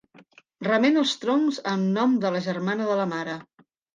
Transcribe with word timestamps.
Remena 0.67 0.99
els 1.01 1.11
troncs 1.25 1.59
en 1.73 1.85
nom 1.99 2.17
de 2.25 2.31
la 2.37 2.43
germana 2.47 2.91
de 2.91 2.99
la 3.03 3.09
mare. 3.15 3.39